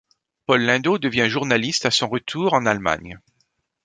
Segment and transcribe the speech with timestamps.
[0.47, 3.19] Paul Lindau devient journaliste, à son retour, en Allemagne.